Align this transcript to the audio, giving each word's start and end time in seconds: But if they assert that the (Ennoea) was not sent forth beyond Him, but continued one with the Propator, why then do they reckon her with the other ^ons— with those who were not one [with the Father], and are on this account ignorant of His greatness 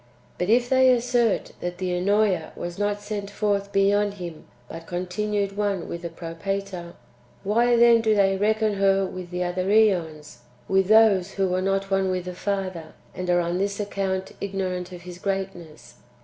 But 0.39 0.49
if 0.49 0.67
they 0.67 0.89
assert 0.89 1.51
that 1.59 1.77
the 1.77 1.93
(Ennoea) 1.95 2.53
was 2.55 2.79
not 2.79 3.01
sent 3.01 3.29
forth 3.29 3.71
beyond 3.71 4.15
Him, 4.15 4.45
but 4.67 4.87
continued 4.87 5.55
one 5.55 5.87
with 5.87 6.01
the 6.01 6.09
Propator, 6.09 6.95
why 7.43 7.75
then 7.75 8.01
do 8.01 8.15
they 8.15 8.35
reckon 8.35 8.77
her 8.77 9.05
with 9.05 9.29
the 9.29 9.43
other 9.43 9.65
^ons— 9.65 10.37
with 10.67 10.87
those 10.87 11.33
who 11.33 11.47
were 11.49 11.61
not 11.61 11.91
one 11.91 12.09
[with 12.09 12.25
the 12.25 12.33
Father], 12.33 12.95
and 13.13 13.29
are 13.29 13.41
on 13.41 13.59
this 13.59 13.79
account 13.79 14.31
ignorant 14.41 14.91
of 14.91 15.03
His 15.03 15.19
greatness 15.19 15.97